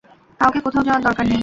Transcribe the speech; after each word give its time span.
কাউকে 0.39 0.59
কোথাও 0.65 0.83
যাওয়ার 0.83 1.03
দরকার 1.03 1.25
নেই। 1.25 1.39